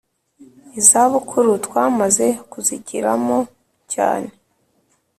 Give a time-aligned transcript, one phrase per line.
[0.79, 3.37] izabukuru twamaze kuzigeramo
[3.93, 4.29] cyane